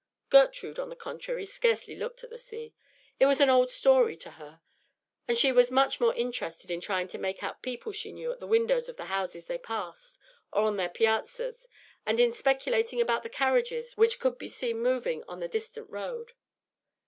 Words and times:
Gertrude, 0.31 0.79
on 0.79 0.89
the 0.89 0.95
contrary, 0.95 1.45
scarcely 1.45 1.95
looked 1.95 2.23
at 2.23 2.31
the 2.31 2.37
sea. 2.39 2.73
It 3.19 3.27
was 3.27 3.39
an 3.39 3.51
old 3.51 3.69
story 3.69 4.15
to 4.17 4.31
her; 4.31 4.59
and 5.27 5.37
she 5.37 5.51
was 5.51 5.69
much 5.69 5.99
more 5.99 6.15
interested 6.15 6.71
in 6.71 6.81
trying 6.81 7.07
to 7.09 7.19
make 7.19 7.43
out 7.43 7.61
people 7.61 7.91
she 7.91 8.11
knew 8.11 8.31
at 8.31 8.39
the 8.39 8.47
windows 8.47 8.89
of 8.89 8.97
the 8.97 9.05
houses 9.13 9.45
they 9.45 9.59
passed, 9.59 10.17
or 10.51 10.63
on 10.63 10.77
their 10.77 10.89
piazzas, 10.89 11.67
and 12.03 12.19
in 12.19 12.33
speculating 12.33 12.99
about 12.99 13.21
the 13.21 13.29
carriages 13.29 13.95
which 13.95 14.17
could 14.17 14.39
be 14.39 14.47
seen 14.47 14.79
moving 14.79 15.21
on 15.27 15.39
the 15.39 15.47
distant 15.47 15.87
road. 15.87 16.33